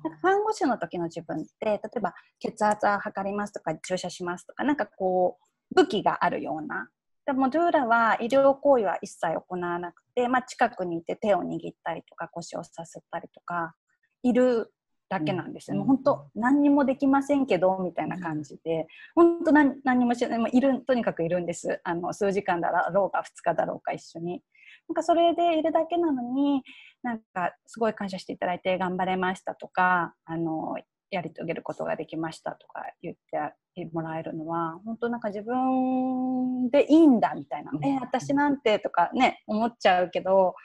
[0.03, 5.37] なんか看護師の時の自分って例えば血圧は測りますとか注射しますとかなんかこ
[5.71, 6.89] う武器があるような
[7.27, 13.75] でもドゥーラは医療行為は一切行わなくて、まあ、近くにいて手を握ったりとか腰をさせたりとか
[14.23, 14.71] いる
[15.09, 15.79] だけなんですよ、うん。
[15.79, 18.87] もう本当何にもできませんけどみたいな感じで。
[19.13, 20.39] 本当何何にもしない。
[20.39, 21.81] もういるとにかくいるんです。
[21.83, 24.41] あの数時間だろうが2日だろうか一緒に。
[24.87, 26.63] なんかそれでいるだけなのに
[27.03, 30.75] なんかすごい感謝していただいて頑張れましたとかあの
[31.09, 37.85] やり遂げることができましたとか言ってもらえるのは本当なんか自分でいいんだみたいな、うん。
[37.85, 40.55] え私なんてとかね思っちゃうけど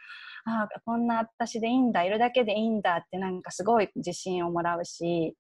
[0.45, 5.37] ああこんな私でいいんだいるだけでいいんだってなんかすごい自信をもらうし、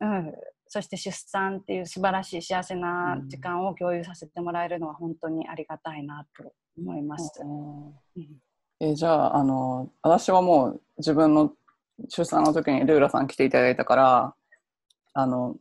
[0.00, 0.32] うん、
[0.66, 7.40] そして出産っていう素晴らしい幸せな時間を共有させてもらえるのは本当にありがたいなと思います。
[7.42, 8.42] うんうん。
[8.80, 11.52] えじゃああの私はもう自分の
[12.08, 14.34] 出産の時にルーラさん来ていただいたから
[15.14, 15.56] あの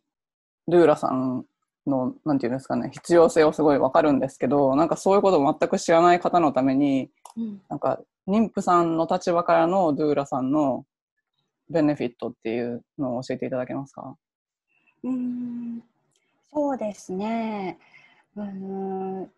[0.67, 1.45] ルーラさん
[1.87, 7.61] のなんていうんですかね必要性をすごいわかるんですけどなんかそういうことを全く知らない方のためにうん。
[7.69, 10.85] なんか妊婦さんの立場からのドゥーラさんの
[11.69, 14.15] ベネフィットっていうのを教えていただけますか？
[15.03, 15.83] うーん。
[16.53, 17.77] そうですね。
[18.35, 19.31] うーん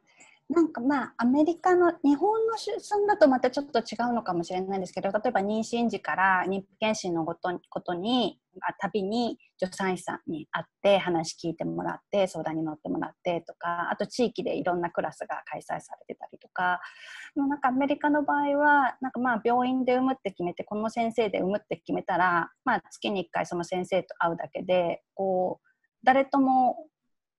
[0.49, 16.81] なんかまあアメリカの日本の出産だとまたちょっと違うのかもしれないんですけど例えば妊娠時から妊婦検診のことにあたびに助産師さんに会って話聞いてもらって相談に乗ってもらってとかあと地域でいろんなクラスが開催されてたりとか
[17.35, 25.69] なんかアメリカの場合はなんかまあ病院で産むって決めてこの先生で産むって決めたら、まあ、月に1回その先生と会うだけでこう
[26.03, 26.87] 誰とも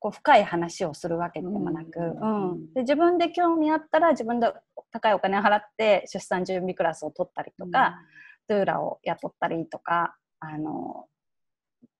[0.01, 4.53] こう深い話をするわけでもなく、ううんんで自分で興味あったら自分で
[4.91, 8.01] 高いお金を払って出産準備クラスを取ったりとか、
[8.49, 11.07] ドゥーラを雇ったりとかあの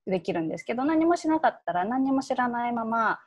[0.05, 3.19] できるんですけど何もしなかったら何も知らないまま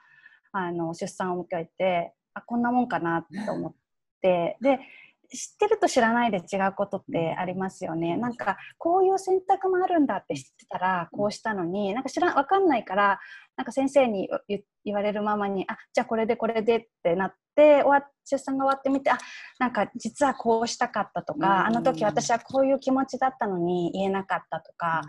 [0.53, 3.75] あの出産を迎えてあこんなもんかなと思っ
[4.21, 4.81] てで
[5.29, 8.17] 知ってると知らないで違うことってありますよね。
[8.17, 13.21] なんかこういう選択もあるんだって知ってたらこうしたのになんか知ら分かんないから
[13.57, 19.19] なんか先生に言言われるままにあじゃあこれでこれでってなって終わ出産が終わってみてあ
[19.59, 25.03] なんか実はこうしたかったとか、うんあの時私はこういう気持ちだったのに言えなかったとか、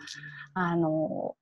[0.54, 1.36] あの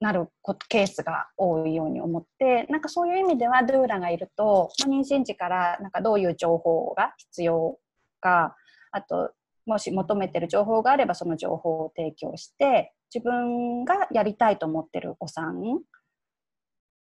[0.00, 0.28] なる
[0.68, 7.78] ケースが多いように思ってなんかそういう意味ではドゥーラがいるとまあ妊娠時からなんかどういう情報が必要
[8.26, 8.56] か
[8.90, 9.30] あと
[9.66, 15.80] もし求めてる情報があればその情報を提供して自分がやりたいと思ってるお産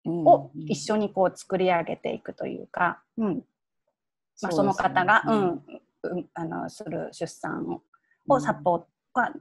[0.06, 3.44] を一緒にこう作り上げていくというか、うん。
[4.42, 5.38] まあ、その方が、うん。
[5.40, 5.62] うん
[6.34, 7.80] あのする出産
[8.28, 8.88] をサポート、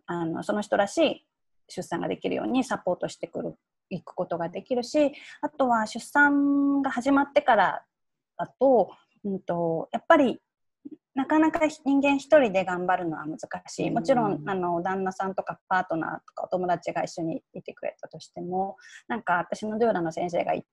[0.07, 1.27] あのその人らしい
[1.69, 3.57] 出産ができるようにサポートしてくる
[3.91, 7.83] いくことができるしあとは出産が始まってから
[8.39, 8.93] だと,、
[9.25, 10.41] うん、とやっぱり
[11.15, 13.91] なかなか人間一人で頑張るのは難しい。
[13.91, 18.77] もちろんあの旦那さんとかパートナーとかお友達が一緒にいてくれたとしても
[19.09, 20.65] なんか私のドゥーラの先生がい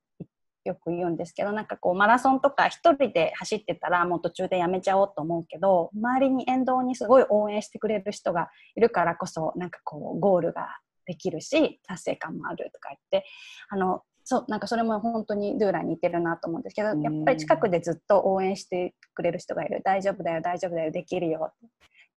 [0.65, 10.67] よく言うんですけどなんかこうマラソンとか一人で走ってたらもう途中でやめちゃおうと思うけど周りに沿道にすごい応援してくれる人がいるからこそなんかこうゴールが
[11.06, 13.28] できるし達成感もあるとか言って
[13.69, 19.82] あのそうなんかそれも本当にドゥーラに似てるなと思うんですけどやっぱり近くでずっと応援してくれる人がいる。
[19.84, 21.52] 大丈夫だよ大丈夫だよできるよ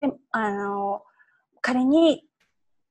[0.02, 1.04] であの
[1.62, 2.26] 仮に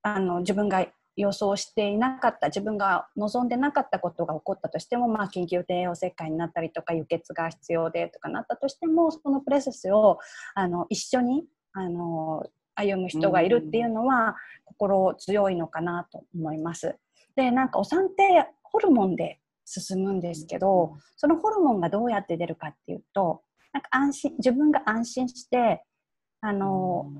[0.00, 10.18] あの自分が予想していなかった自分が望んでなかったことが起こったとしても、まあ、緊急帝王切開になったりとか輸血が必要でとかなったとしてもそのプロセスを
[10.54, 12.42] あの一緒にあの
[12.74, 16.96] 歩む人がいるっていうのは心強いのかなと思います。
[17.36, 25.84] でなんかお産ってホルモンで進むんですけどそのホルモンがどうやって出るかっていうとなんか安心自分が安心して
[26.40, 27.10] あの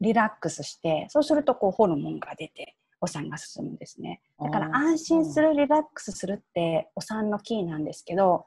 [0.00, 4.20] リラックスしてそうするとこうホルモンが出てお産が進むんですね。
[4.40, 8.46] だから安心するリラックスするってお産のキーなんですけど、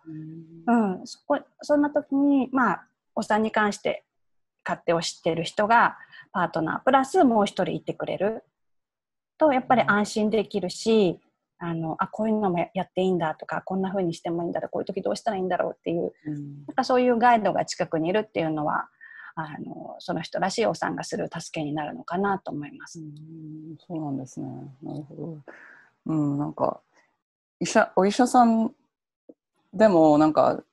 [0.67, 4.03] うん、そこそんな時にまあお産に関して
[4.65, 5.97] 勝手を知ってる人が
[6.31, 8.43] パートナープラスもう一人いてくれる。
[9.37, 11.19] とやっぱり安心できるし
[11.59, 16.13] あのあこういうのもやっていいんだとかこんな風にしてもいいんだとこういう時どうしたらいいんだろうっていう、
[16.67, 18.87] なんかそういうガイドが近くにいるっていうのは
[19.35, 22.99] あのその人らしいお産がする助けになるのかなと思います。
[22.99, 24.47] うんそうなんですね。
[24.81, 25.37] なるほど。
[26.05, 26.81] うん、なんか
[27.59, 28.71] 医者お医者さん
[29.73, 30.63] でもなんか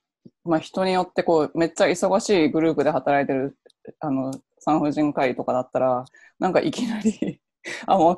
[0.43, 3.57] まあ人によってこうめっちゃ忙しいグループで働いてる
[3.99, 6.05] あの産婦人科医とかだったら
[6.39, 7.39] なんかいきなり
[7.85, 8.17] あもう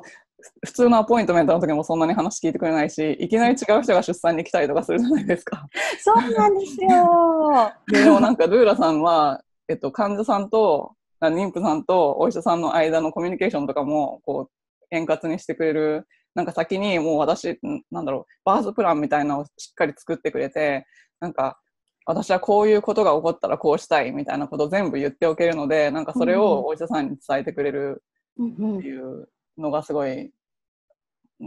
[0.64, 5.66] 普通のアポイントメントの時もそんなに話聞いてくれないしいきなり違う人が出産に来たりとかするじゃないですか。
[6.00, 7.72] そうなんですよ。
[7.90, 17.58] で でもなんかルーラさんは、えっと、患者さんとあ妊婦さんとお医者さんの間のコミュニケーションとかもこう円滑にしてくれるなんか先にもう私ん
[17.90, 20.86] なんだろうバースプランみたいなのをしっかり作ってくれて
[21.20, 21.60] なんか
[22.06, 28.02] 私はこういうことが起こったらこうしたいみたいなことを全部言っておけるのでなんかそれをお医者さんに伝えてくれる
[28.38, 29.28] うんうんっていう
[29.60, 30.30] のがすごい、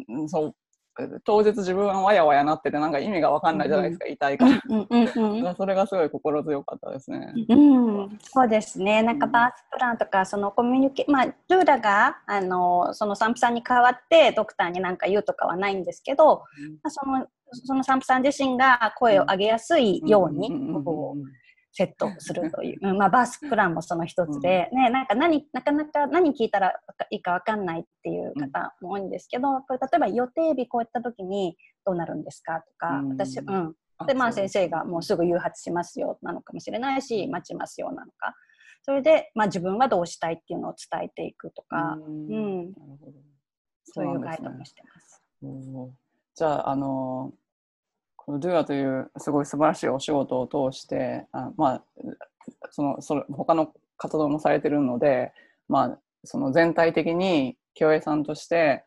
[0.10, 0.56] うんそう
[1.24, 4.62] 当日自分はわやわやなっててなんか意味が分かんないじゃないですか、痛いから。
[4.70, 7.34] うんうんうんだからそれがすごい心強かったですね。
[7.50, 9.02] うん、そうですね。
[9.02, 16.44] なんかバースプランとか、そのコミュニケまあ、ルーラが、あの、その産婦さんに代わって、ドクターに何か言うとかはないんですけど、
[16.84, 17.26] まあ、その、
[17.66, 20.52] その産婦さん自身が声を上げやすいように、
[21.74, 33.10] セットするという、 うんまあ、バースプランもその一つで、ね、なんか何、なかなか何聞いたらいいか分かんないっていう方も多いんですけど、これ例えば予定日こういった時にどうなるんですかとか、うん。
[33.10, 33.76] 私、うん。
[34.06, 38.36] で、まあ先生がもうすぐ誘発しますよなのかもしれないし、待ちますよなのか。
[38.84, 42.28] それで、まあ、自分はどうしたいっていうのを伝えていくとか、ううん。
[42.28, 43.14] んなるほど。
[43.86, 45.24] そういうガイドもしてます。
[46.36, 47.32] じゃあ、あの
[48.26, 51.84] この DOA というすごい素晴らしいお仕事を通して、あまあ、
[52.72, 55.34] そのそれ他の活動もされてるので、
[55.68, 58.84] まあ、その全体的に京平さんとして、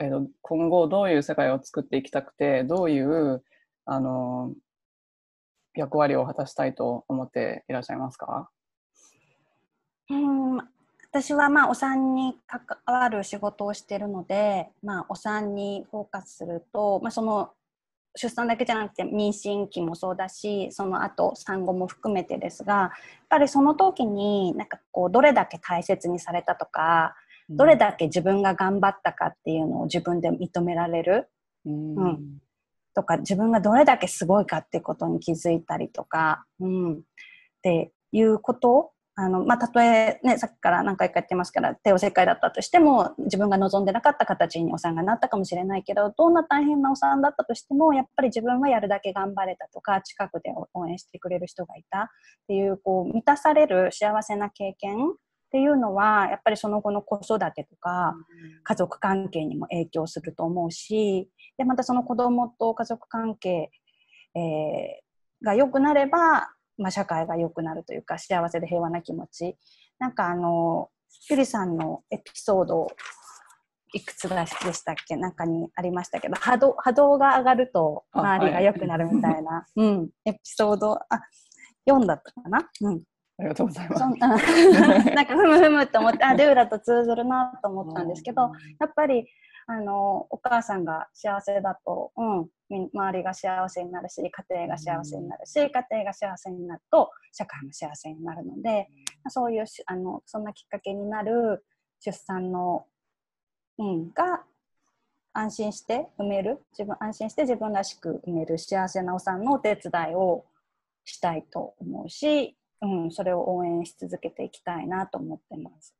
[0.00, 3.42] えーと今後どういう世界を作っていきたくて、どういう、
[3.84, 4.52] あの
[5.74, 8.50] 役割を果たしたいと思っていらっしゃいますか？
[10.10, 10.56] うん
[11.12, 17.50] 私はまあお産に関わる仕事をしているので、まあ、お産にフォーカスすると、まあ、その
[18.16, 22.90] 出産だけじゃなくて妊娠期もそうだしその後産後も含めてですがやっ
[23.28, 27.14] ぱりその時になんかこうどれだけ大切にされたとか
[27.48, 31.28] どれだけ自分が頑張ったかっていうのを自分で認められる
[31.66, 31.94] うん。
[31.96, 32.38] うん。
[32.94, 36.98] とか自分がどれだけすごいかっていうことに気づいたりとか、うん、っ
[37.62, 52.06] ていうことあの、まあ、たとえ、ね、さっきから何回か言ってますから帝王切開だったとしても自分が望んでなかった形にお産がなったかもしれないけどどんな大変なお産だったとしてもやっぱり自分はやるだけ頑張れたとか近くで応援してくれる人がいたっ
[52.46, 55.12] ていうこう満たされる幸せな経験っ
[55.50, 58.14] ていうのはやっぱりその後の子育てとか
[58.64, 63.70] 家族関係にも影響すると思うしでまたその子供と家族関係、
[64.34, 65.06] えー
[65.42, 69.56] が良くなれば、まあ、社会が良くなるというか幸せで平和な気持ち。
[69.98, 70.90] なんかあの
[71.30, 72.86] ゆりさんのエピソード
[73.92, 75.16] いくつでしたっけ？
[75.16, 81.06] 中にありましたけど波動波動が上がるとあ周りが良くなるみたいな、うん、エピソードあ
[81.88, 83.02] 読んだったかな、うん、
[83.38, 84.00] ありがとうございます。
[84.00, 84.08] そ。
[84.08, 84.28] ん な
[85.14, 89.26] なんかふむふむと思ってあデューラと通ずるなと思ったんですけどやっぱり
[89.68, 98.88] あのお母さんが幸せだと、うん、み周りが幸せになるし家庭が幸せになるし家庭が幸せになると社会も幸せになるので
[99.28, 101.64] そういうしあのそんなきっかけになる
[102.00, 102.86] 出産の、
[103.78, 104.44] うん、が
[105.32, 110.44] 安心して産める自分安心して自分らしく産める幸せなお産のお手伝いを
[111.04, 115.94] したいと思うし、うん、それを応援し続けていきたいなと思ってます。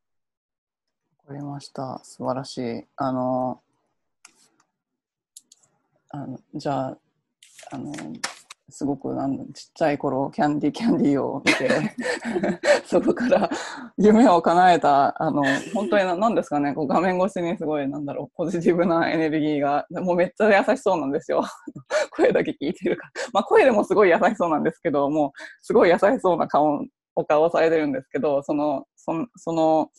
[1.26, 2.00] わかりました。
[2.04, 2.84] 素晴らしい。
[2.96, 3.60] あの、
[6.10, 6.98] あのじゃあ、
[7.72, 7.92] あの、
[8.68, 11.68] すごくなんちっちゃい頃、キャンディーキャンディーを見て、
[12.86, 13.50] そこから
[13.98, 15.42] 夢を叶えた、あの、
[15.74, 21.42] 本当にななんですかね、こう画面越しにすごい、なんだろう、ポジティブなエネルギーが、もうめっちゃ優しそうなんですよ。
[22.14, 23.12] 声だけ聞いてるから。
[23.32, 26.84] まあ声でもすごい優しそうなんですけど、もうすごい優しそうな顔、
[27.16, 29.90] お顔をされてるんですけど、その、その、その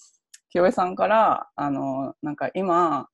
[0.50, 3.10] 清江さんから、あの、なんか今、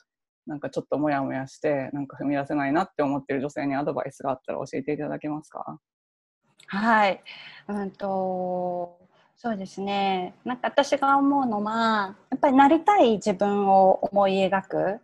[0.46, 5.80] なんかちょっともやもやして、なんか踏み出せないなって思ってる女性にアドバイスがあったら教えていただけますか？
[6.68, 7.24] はい、
[7.68, 9.00] うんと
[9.36, 10.34] そうですね。
[10.46, 15.00] なんか私が思うのはやっぱりなりたい自分を思い描く。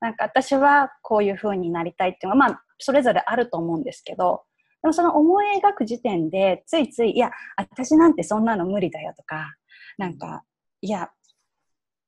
[0.00, 4.42] なんか私はこういう風になりたいっていうのはまあそれぞれあると思うんですけど
[4.82, 9.54] でもその思い描く時点でついついいや私なんてそんなの無理だよとか
[9.98, 10.42] なんか
[10.80, 11.10] いや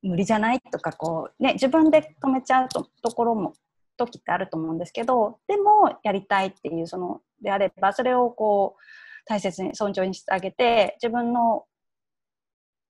[0.04, 0.60] 無理じゃない？
[0.60, 3.54] とかこう、ね、自分で止めちゃうとところも
[3.96, 8.82] 時ってあると思うんですけどでもやりたいっていうそのであればそれをこう
[9.26, 11.64] 大切に尊重にしてあげて自分の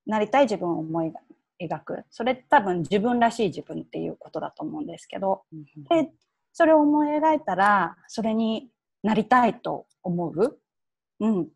[0.06, 1.12] なりたい自分を思い
[1.60, 2.04] 描く。
[2.10, 5.42] それ多分自分らしい自分っていうことだと思うんですけど
[5.88, 6.10] で
[6.52, 8.68] それを思い描いたらそれに
[9.02, 10.58] なりたいと思う、
[11.20, 11.48] うん、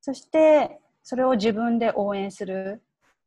[0.00, 2.82] そしてそれを自分で応援する、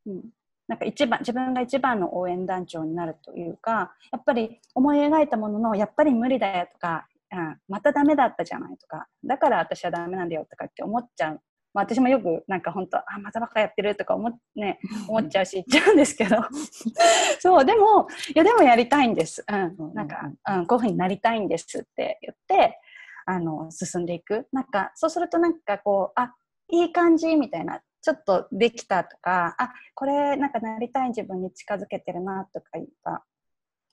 [0.05, 0.23] うん、
[0.67, 11.41] なんか一番自分が一番の応援団長になるというかやっぱり思い描いたもののやっぱり無理だよとか、うん、またダメだったじゃないとかだから私はダメなんだよとかって思っちゃう、
[11.73, 16.37] まあ、私もよくなんか本当あまたばっかやってるとか思,、ね、思っちゃうし言っちゃうんですけど。
[17.39, 22.79] そうでもいやでもやりたいんです、うん、なんか、うん、こういうふうになりたいんですって言って
[23.27, 24.47] あの進んでいく。
[24.51, 26.33] なんかそうするとなんかこうあ
[26.69, 33.23] いい感じみたいなちょっとできたとかあこれなんかなりたい自分に近づけてるなとかいうか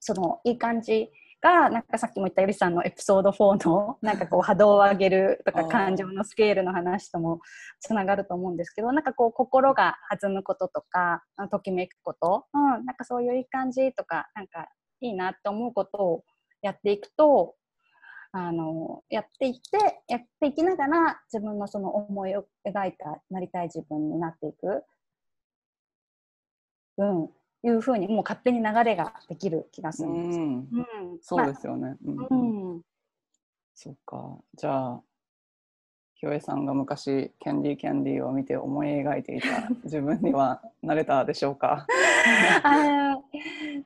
[0.00, 1.08] そのいい感じ
[1.40, 7.40] がなんかさっきも言ったゆりさんのエピソード4のなんかこう波動を上げるとか感情のスケールの話とも
[7.80, 14.68] つながると思うんですけどなんかこう心が弾むこととかときめくこと、うん、なんかそういういい感じとかなんか
[15.00, 16.24] いいなって思うことを
[16.60, 17.54] やっていくと
[18.32, 24.84] あのやっていってやっていきながら自分のその思いを描いたなりたい自分になっていく、
[26.96, 27.30] うん、
[27.62, 30.38] いうふうにもう勝手に流れができる気がするんです。
[30.38, 31.96] うん、うん、そうですよね。
[32.04, 32.16] うん。
[32.16, 32.36] まあう
[32.76, 32.82] ん。
[33.74, 34.38] そっか。
[34.54, 35.02] じゃあ、
[36.16, 41.84] 清江さんが昔キャンディーキャンディーを見て思い描いていた自分にはなれたでしょうか？
[42.62, 43.18] あ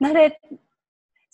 [0.01, 0.39] 慣れ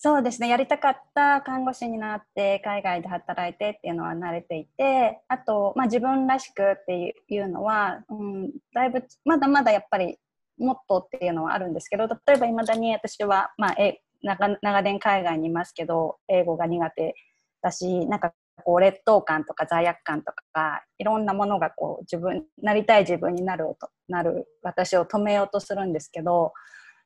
[0.04, 0.48] そうですね。
[0.48, 10.18] やりたかった看護師になって海外で働いてっていうのは慣れていてあと、まあ、自分らしくっていうのは、うん、だいぶまだまだやっぱり
[10.58, 17.14] もっとっていうのはあるんですけど例えばいまだに私は、まあ、え長長年海外にいますけど英語が苦手
[17.62, 18.32] だしなんか
[18.64, 26.52] こう劣等感とか罪悪感とかいろんなものがこう自分なりたい自分になるとなる私を止めようとするんですけど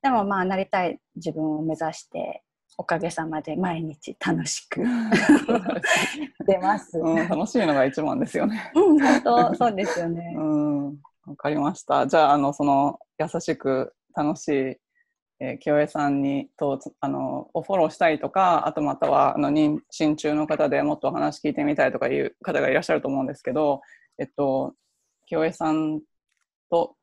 [0.02, 2.42] でもまあなりたい自分を目指して
[2.78, 4.82] おかげさまで毎日楽しく
[6.46, 8.70] 出ます、うん、楽しいのが一番ですよね。
[8.74, 10.34] うん、本当そうですよね。
[10.36, 10.86] うん、
[11.26, 12.06] わかりました。
[12.06, 14.76] じゃああのその優しく楽しい
[15.38, 23.82] えー、清江さんにとあのをフォローしたいとかあとまたはあの妊娠中の方でもっとお話聞いてみたいとかいう方がいらっしゃると思うんですけど、
[24.18, 24.74] えっと、
[25.26, 26.00] 清江さん
[26.70, 26.96] と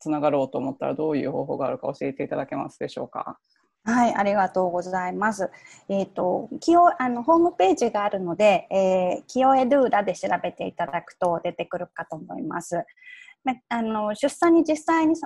[0.00, 3.38] つながろうと思ったらどういう方法があるか教えていただけますでしょうか？
[3.84, 5.50] はい、ありがとうございます。
[5.88, 12.84] えっ、ー、と、清あのホームページがあるので、えー、清江ドゥーラで調べていただくと出てくるかと思います。
[13.68, 15.16] あの出産に実際に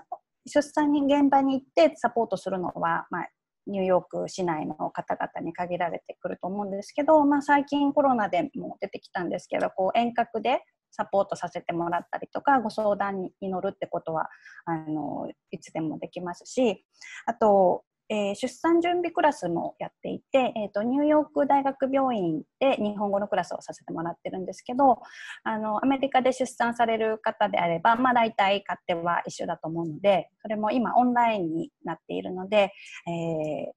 [0.47, 3.29] 出産に現場に行ってサポートするのは、まあ、
[3.67, 14.31] ニューヨーク市内の方々に限られてくると思うんですけど、まあ、最近コロナでも出てきたんですけどこう遠隔でサポートさせてもらったりとかご相談に乗るってことは
[14.65, 16.87] あのいつでもできますし
[17.27, 25.01] あとえー、出産準備クラスもやっていて、えーと、ニューヨーク大学病院で日本語のクラスをさせてもらってるんですけど
[25.43, 32.73] あのアメリカで出産される方であれば、まあ、大体勝手は一緒だと思うのでそれも今オンラインになっているので、
[33.09, 33.73] えー、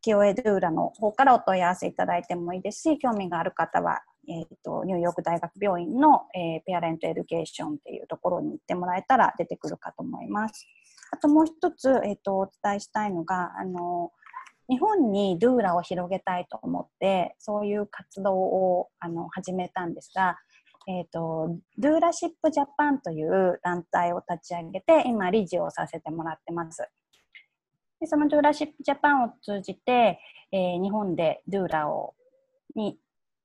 [0.00, 10.66] キオエドゥーラの方からお問い合わせいただいてもいいですし興味がある方はえーと、ニューヨーク大学病院の、えー、ペアレントエデュケーションっていうところに行ってもらえたら出てくるかと思います。
[11.14, 14.10] あともう一つ、えーと、お伝えしたいのがあの
[14.68, 20.38] 日本にドゥーラを広げたいと思ってそういう活動をあの始めたんですが、
[20.88, 26.84] えーと、ドゥーラシップジャパンという団体を立ち上げて今理事をさせてもらってます。
[28.00, 30.18] でそのドゥーラシップジャパンを通じて、
[30.50, 32.14] えー、日本でドゥーラを
[32.74, 32.98] に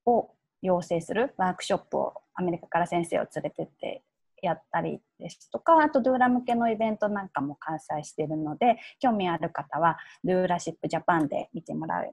[0.07, 0.31] を
[0.63, 4.01] 養成するワークショップをアメリカから先生を連れてって
[4.41, 12.11] やったりですとかあとドゥーラ向けのイベントなんかも開催しているので興味ある方はドゥーラシップジャパンで見てもらう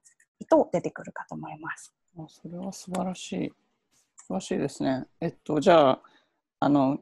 [0.48, 1.94] と出てくるかと思います。
[2.28, 3.52] それは素晴らしい
[4.16, 5.06] 素晴らしいですね。
[5.20, 6.00] えっとじゃあ
[6.60, 6.98] あの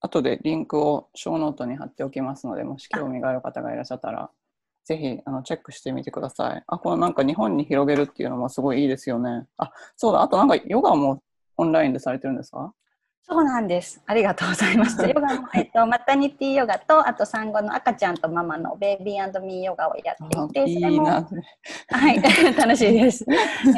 [0.00, 4.30] 後でリンクをショーノートに貼っておきますのでもし興味がある方がいらっしゃったら
[4.84, 6.64] ぜひあのチェックしてみてください。
[6.66, 9.46] あ、このなんか日本に広げるっていうのもすごいいいですよね。
[9.58, 11.22] あ、そうだ、あとなんかヨガも
[11.58, 12.72] オンラインでされてるんですか？
[13.22, 14.02] そうなんです。
[14.06, 15.00] ありがとうございます。
[15.06, 21.22] ヨガの、えっと、マタニティヨガと、あと産後の赤ちゃんとママのベイビーミーヨガをやっていて、それも、は
[22.12, 22.20] い、
[22.58, 23.24] 楽しいです。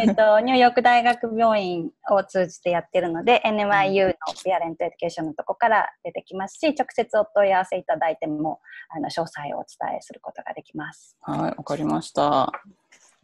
[0.01, 11.17] えっと、ニューヨーク大学病院を通じてやってるので、NYU のピアレントエデュケーションのとこから出てきますし、直接お問い合わせいただいても、あの、詳細をお伝えすることができます。
[11.21, 12.53] はい、わかりました。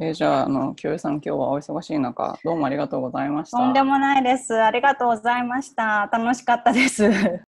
[0.00, 3.56] えー、じゃあ、あの、清江さん、今日はお忙しい中、どうもありがとうございました。
[3.56, 4.54] とんでもないです。
[4.54, 6.08] ありがとうございました。
[6.12, 7.10] 楽しかったです。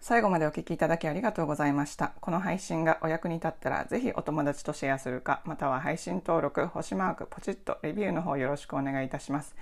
[0.00, 2.12] 最後までお聞きいただきありがとうございました。
[2.20, 9.54] この配信がお役に立ったら、ぜひお友達とシェアするか、または配信登録、星マーク、ポチッとレビューの方よろしくお願いいたします。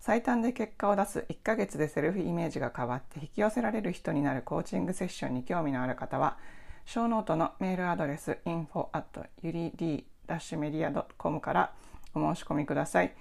[0.00, 6.38] 最短で結果を出す1ヶ月でセルフイメージが変わって引き寄せられる人になるコーチングセッションに興味のある方は、
[6.86, 11.72] ショーノートのメールアドレス info at yuri ダッシュメディア .com から
[12.14, 13.14] お申し込みください。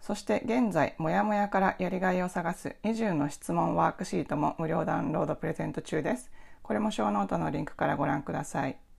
[0.00, 6.30] そして現在、もやもやからやりがいを探す20の質問ワークシートも無料ダウンロードプレゼント中です。
[6.62, 8.76] これもショーノートのリンクからご覧ください。